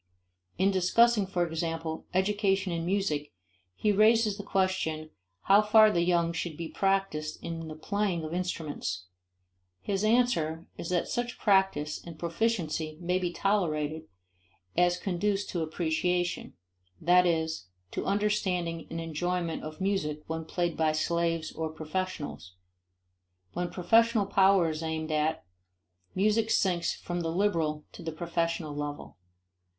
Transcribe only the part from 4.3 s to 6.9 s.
the question how far the young should be